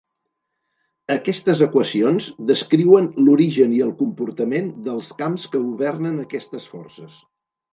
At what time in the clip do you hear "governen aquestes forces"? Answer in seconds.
5.69-7.25